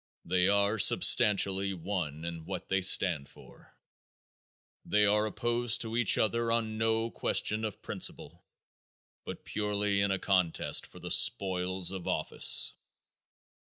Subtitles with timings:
[0.25, 3.77] They are substantially one in what they stand for.
[4.83, 8.43] They are opposed to each other on no question of principle
[9.25, 12.73] but purely in a contest for the spoils of office.